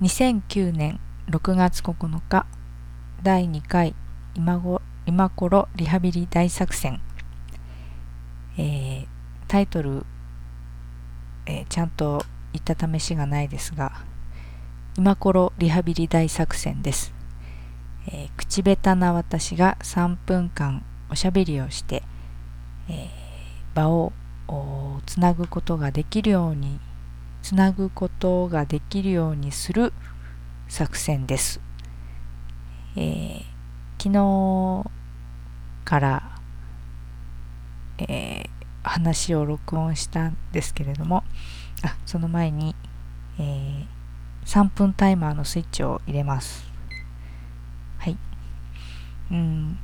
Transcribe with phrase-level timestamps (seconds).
[0.00, 2.46] 2009年6月9日
[3.24, 3.96] 第2回
[4.36, 7.00] 今ご今頃リハビリ大作戦、
[8.56, 9.06] えー、
[9.48, 10.06] タイトル、
[11.46, 14.04] えー、ちゃんと言った試しがないですが
[14.96, 17.12] 今頃リハビリ大作戦です、
[18.06, 22.04] えー、口下手な私が3分間おしゃべりをして、
[22.88, 23.08] え
[23.74, 24.12] 場を
[25.06, 26.78] つなぐことができるように
[27.42, 29.92] つなぐことができるようにする
[30.68, 31.60] 作戦です。
[32.96, 33.44] えー、
[33.98, 34.90] 昨日
[35.84, 36.40] から、
[37.98, 38.48] えー、
[38.82, 41.22] 話を録音したんですけれども
[41.82, 42.74] あその前に、
[43.38, 43.86] えー、
[44.44, 46.66] 3分タイマーのスイッチを入れます。
[47.98, 48.16] はい。
[49.30, 49.78] うん、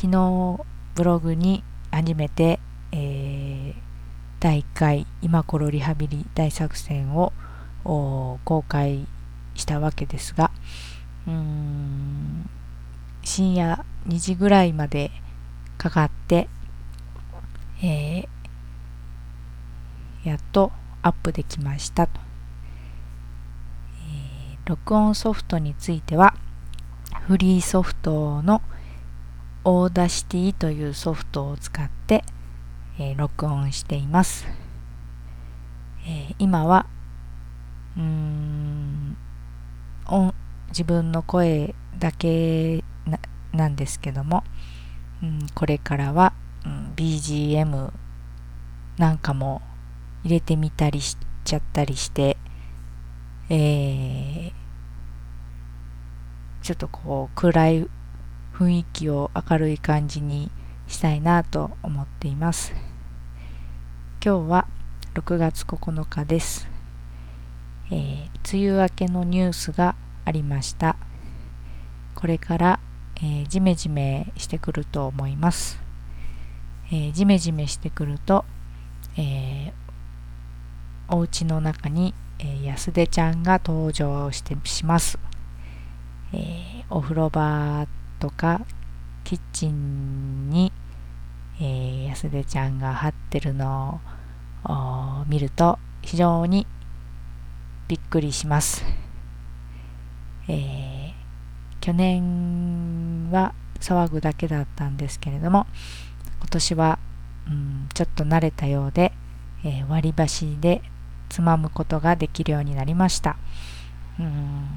[0.00, 0.60] 昨日
[0.94, 2.60] ブログに初めて、
[4.42, 7.32] 第1回今頃リハビリ大作戦を
[7.84, 9.06] 公開
[9.54, 10.50] したわけですが
[11.28, 12.50] うーん
[13.22, 15.12] 深夜2時ぐらいまで
[15.78, 16.48] かかって、
[17.84, 20.72] えー、やっと
[21.02, 22.20] アップできましたと、
[24.00, 26.34] えー、録音ソフトについては
[27.28, 28.60] フリーソフトの
[29.62, 32.24] Audacity というソフトを使って
[33.02, 34.46] えー、録音しています。
[36.06, 36.86] えー、今は
[37.96, 39.16] うーん
[40.68, 42.84] 自分の声だけ
[43.52, 44.44] なんですけども、
[45.22, 46.32] うん、これからは、
[46.64, 47.90] うん、BGM
[48.98, 49.62] なんかも
[50.22, 52.36] 入れてみたりしちゃったりして、
[53.50, 54.52] えー、
[56.62, 57.88] ちょっとこう暗い
[58.54, 60.52] 雰囲気を明るい感じに
[60.86, 62.91] したいなと思っています。
[64.24, 64.68] 今日は
[65.14, 66.68] 6月9日です、
[67.90, 70.94] えー、梅雨明けのニュースがありました。
[72.14, 72.80] これから、
[73.16, 75.80] えー、ジメジメしてくると思います、
[76.92, 78.44] えー、ジメジメしてくると、
[79.16, 85.18] えー、お家の中に、えー、安出ちゃんが登場してします、
[86.32, 87.88] えー、お風呂場
[88.20, 88.60] とか
[89.24, 90.70] キッチンに、
[91.60, 94.00] えー、安出ちゃんが張ってるの
[94.64, 96.66] を見ると非常に
[97.88, 98.84] びっくりします。
[100.48, 101.12] えー、
[101.80, 105.66] 去年は騒ぐだけだったんですけれども
[106.40, 106.98] 今年は、
[107.46, 109.12] うん、ちょっと慣れたようで、
[109.64, 110.82] えー、割り箸で
[111.28, 113.36] つまむことができるようになりました。
[114.18, 114.68] うん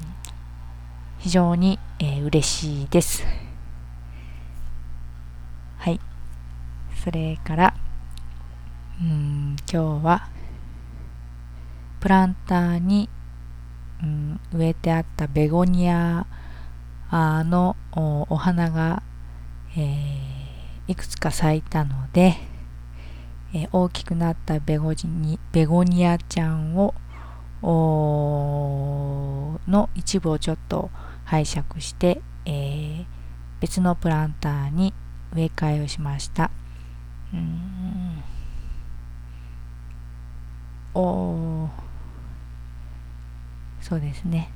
[1.18, 3.24] 非常に、えー、嬉しいです。
[5.78, 6.00] はい。
[7.06, 7.72] それから、
[9.00, 10.28] うん今日は
[12.00, 13.08] プランターに、
[14.02, 16.26] うん、植えてあったベゴニア
[17.12, 19.04] のお花が、
[19.76, 22.34] えー、いくつか咲いたので、
[23.54, 26.92] えー、大きくなったベゴニベゴニアちゃんを
[29.68, 30.90] の一部をちょっと
[31.24, 33.04] 拝借して、えー、
[33.60, 34.92] 別のプランターに
[35.32, 36.50] 植え替えをしました。
[37.36, 38.22] うん。
[40.94, 41.68] お
[43.80, 44.50] そうですね。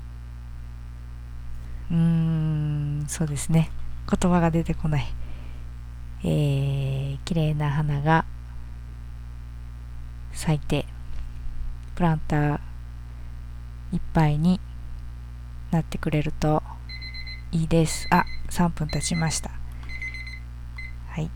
[1.90, 3.70] うんそうですね。
[4.10, 5.06] 言葉が出てこない。
[6.22, 8.24] えー、綺麗な花が
[10.32, 10.84] 咲いて
[11.94, 12.60] プランター
[13.92, 14.60] いっぱいに
[15.70, 16.62] なってくれると
[17.52, 18.06] いいです。
[18.10, 19.50] あ3分経ちました
[21.08, 21.30] はい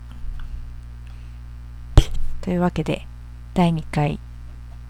[2.45, 3.07] というわけで
[3.55, 4.19] 第2回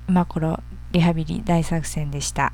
[0.10, 0.60] 馬コロ
[0.92, 2.52] リハビリ大作戦でした。